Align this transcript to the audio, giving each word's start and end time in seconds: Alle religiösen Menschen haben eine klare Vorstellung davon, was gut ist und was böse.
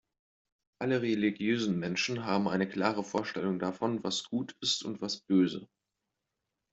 Alle 0.79 1.03
religiösen 1.03 1.77
Menschen 1.77 2.25
haben 2.25 2.47
eine 2.47 2.67
klare 2.67 3.03
Vorstellung 3.03 3.59
davon, 3.59 4.03
was 4.03 4.23
gut 4.23 4.57
ist 4.59 4.83
und 4.83 4.99
was 4.99 5.19
böse. 5.21 5.69